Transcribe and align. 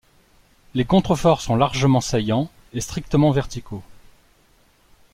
Les 0.73 0.83
contreforts 0.83 1.41
sont 1.41 1.55
largement 1.55 2.01
saillants 2.01 2.49
et 2.73 2.81
strictement 2.81 3.29
verticaux. 3.29 3.83